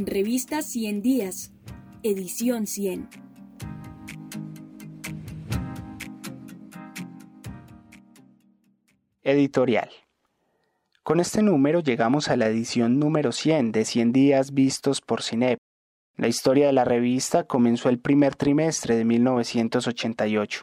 [0.00, 1.50] Revista 100 Días,
[2.04, 3.08] edición 100.
[9.24, 9.88] Editorial.
[11.02, 15.58] Con este número llegamos a la edición número 100 de 100 días vistos por CINEP.
[16.16, 20.60] La historia de la revista comenzó el primer trimestre de 1988.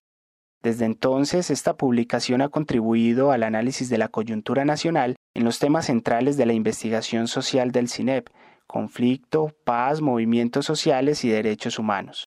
[0.64, 5.88] Desde entonces, esta publicación ha contribuido al análisis de la coyuntura nacional en los temas
[5.88, 8.30] centrales de la investigación social del CINEP,
[8.68, 12.26] conflicto, paz, movimientos sociales y derechos humanos.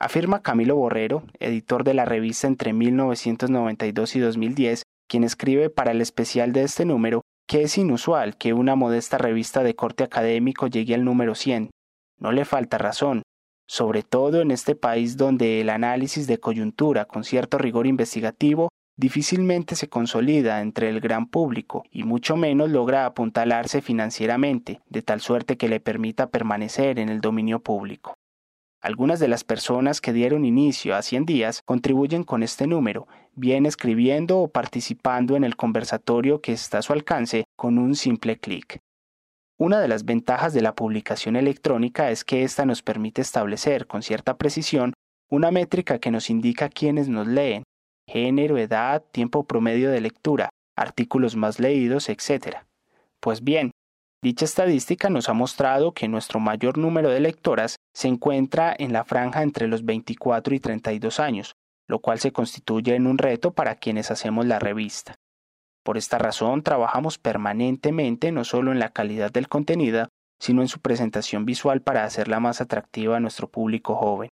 [0.00, 6.00] Afirma Camilo Borrero, editor de la revista entre 1992 y 2010, quien escribe para el
[6.00, 10.94] especial de este número que es inusual que una modesta revista de corte académico llegue
[10.94, 11.70] al número 100.
[12.18, 13.22] No le falta razón,
[13.66, 18.68] sobre todo en este país donde el análisis de coyuntura con cierto rigor investigativo
[18.98, 25.20] difícilmente se consolida entre el gran público y mucho menos logra apuntalarse financieramente, de tal
[25.20, 28.14] suerte que le permita permanecer en el dominio público.
[28.80, 33.66] Algunas de las personas que dieron inicio a 100 días contribuyen con este número, bien
[33.66, 38.80] escribiendo o participando en el conversatorio que está a su alcance con un simple clic.
[39.56, 44.02] Una de las ventajas de la publicación electrónica es que ésta nos permite establecer con
[44.02, 44.92] cierta precisión
[45.30, 47.62] una métrica que nos indica quiénes nos leen,
[48.08, 52.64] género, edad, tiempo promedio de lectura, artículos más leídos, etc.
[53.20, 53.70] Pues bien,
[54.20, 59.04] Dicha estadística nos ha mostrado que nuestro mayor número de lectoras se encuentra en la
[59.04, 61.54] franja entre los 24 y 32 años,
[61.86, 65.14] lo cual se constituye en un reto para quienes hacemos la revista.
[65.84, 70.08] Por esta razón, trabajamos permanentemente no solo en la calidad del contenido,
[70.40, 74.30] sino en su presentación visual para hacerla más atractiva a nuestro público joven.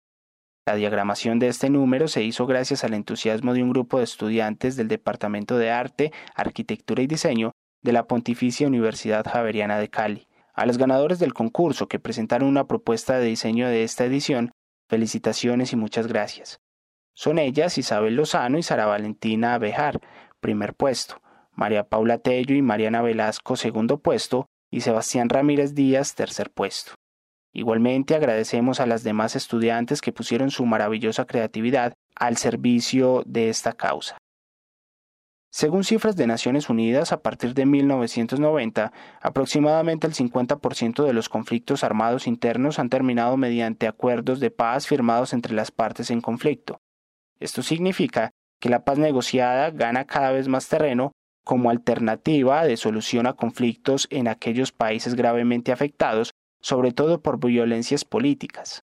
[0.67, 4.75] La diagramación de este número se hizo gracias al entusiasmo de un grupo de estudiantes
[4.75, 7.51] del Departamento de Arte, Arquitectura y Diseño
[7.83, 10.27] de la Pontificia Universidad Javeriana de Cali.
[10.55, 14.53] A los ganadores del concurso que presentaron una propuesta de diseño de esta edición,
[14.89, 16.57] felicitaciones y muchas gracias.
[17.13, 19.99] Son ellas Isabel Lozano y Sara Valentina Bejar,
[20.39, 26.49] primer puesto, María Paula Tello y Mariana Velasco, segundo puesto, y Sebastián Ramírez Díaz, tercer
[26.49, 26.93] puesto.
[27.55, 33.71] Igualmente agradecemos a las demás estudiantes que pusieron su maravillosa creatividad al servicio de esta
[33.71, 34.17] causa.
[35.51, 41.85] Según cifras de Naciones Unidas, a partir de 1990, aproximadamente el 50% de los conflictos
[41.85, 46.81] armados internos han terminado mediante acuerdos de paz firmados entre las partes en conflicto.
[47.39, 51.13] Esto significa que la paz negociada gana cada vez más terreno
[51.45, 56.33] como alternativa de solución a conflictos en aquellos países gravemente afectados,
[56.65, 58.81] sobre todo por violencias políticas.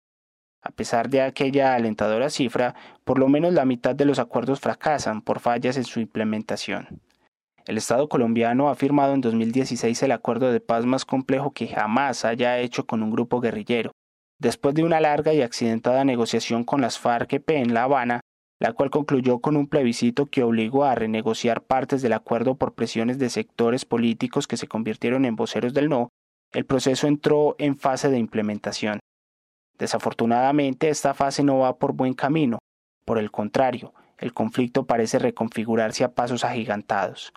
[0.61, 2.75] A pesar de aquella alentadora cifra,
[3.05, 6.99] por lo menos la mitad de los acuerdos fracasan por fallas en su implementación.
[7.65, 12.25] El Estado colombiano ha firmado en 2016 el acuerdo de paz más complejo que jamás
[12.25, 13.91] haya hecho con un grupo guerrillero,
[14.39, 18.19] después de una larga y accidentada negociación con las FARC-EP en La Habana,
[18.59, 23.19] la cual concluyó con un plebiscito que obligó a renegociar partes del acuerdo por presiones
[23.19, 26.09] de sectores políticos que se convirtieron en voceros del no,
[26.53, 28.99] el proceso entró en fase de implementación.
[29.77, 32.59] Desafortunadamente, esta fase no va por buen camino.
[33.05, 37.31] Por el contrario, el conflicto parece reconfigurarse a pasos agigantados.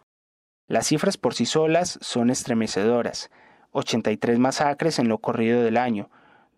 [0.67, 3.31] Las cifras por sí solas son estremecedoras.
[3.73, 6.11] 83 masacres en lo corrido del año,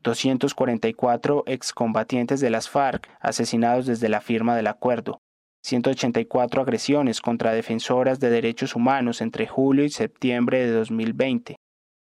[0.03, 5.20] 244 excombatientes de las FARC asesinados desde la firma del acuerdo,
[5.62, 11.56] 184 agresiones contra defensoras de derechos humanos entre julio y septiembre de 2020,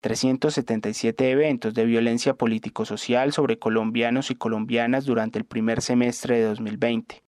[0.01, 7.23] 377 eventos de violencia político-social sobre colombianos y colombianas durante el primer semestre de 2020.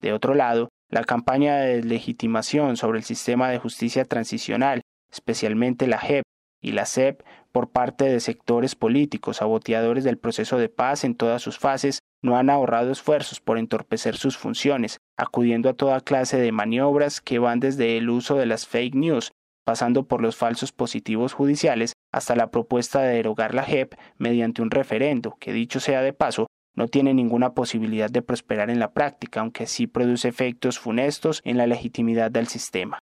[0.00, 5.98] De otro lado, la campaña de deslegitimación sobre el sistema de justicia transicional, especialmente la
[5.98, 6.22] JEP
[6.62, 11.42] y la CEP, por parte de sectores políticos saboteadores del proceso de paz en todas
[11.42, 16.52] sus fases, no han ahorrado esfuerzos por entorpecer sus funciones, acudiendo a toda clase de
[16.52, 19.32] maniobras que van desde el uso de las fake news
[19.66, 24.70] pasando por los falsos positivos judiciales hasta la propuesta de derogar la JEP mediante un
[24.70, 26.46] referendo, que dicho sea de paso,
[26.76, 31.56] no tiene ninguna posibilidad de prosperar en la práctica, aunque sí produce efectos funestos en
[31.56, 33.00] la legitimidad del sistema.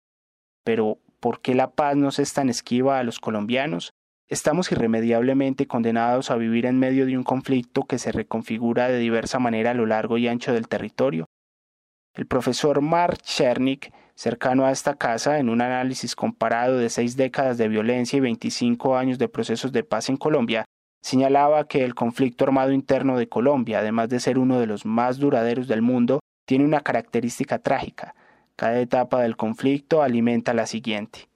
[0.64, 3.92] Pero, ¿por qué la paz no es tan esquiva a los colombianos?
[4.28, 9.38] Estamos irremediablemente condenados a vivir en medio de un conflicto que se reconfigura de diversa
[9.38, 11.28] manera a lo largo y ancho del territorio.
[12.18, 17.60] El profesor Mark Chernik cercano a esta casa, en un análisis comparado de seis décadas
[17.60, 20.66] de violencia y 25 años de procesos de paz en Colombia,
[21.02, 25.20] señalaba que el conflicto armado interno de Colombia, además de ser uno de los más
[25.20, 28.16] duraderos del mundo, tiene una característica trágica.
[28.56, 31.30] Cada etapa del conflicto alimenta la siguiente.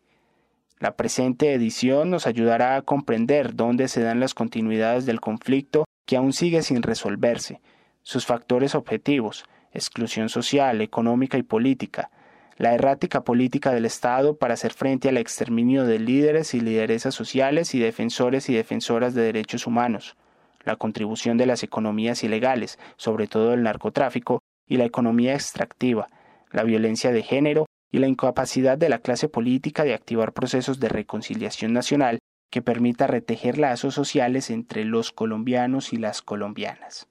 [0.80, 6.18] La presente edición nos ayudará a comprender dónde se dan las continuidades del conflicto que
[6.18, 7.62] aún sigue sin resolverse,
[8.02, 12.10] sus factores objetivos, exclusión social, económica y política,
[12.58, 17.74] la errática política del Estado para hacer frente al exterminio de líderes y lideresas sociales
[17.74, 20.16] y defensores y defensoras de derechos humanos,
[20.64, 26.08] la contribución de las economías ilegales, sobre todo el narcotráfico, y la economía extractiva,
[26.52, 30.88] la violencia de género y la incapacidad de la clase política de activar procesos de
[30.88, 32.20] reconciliación nacional
[32.50, 37.08] que permita retejer lazos sociales entre los colombianos y las colombianas.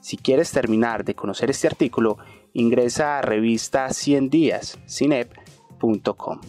[0.00, 2.18] Si quieres terminar de conocer este artículo,
[2.52, 6.40] ingresa a revista 100 días, cinep.com.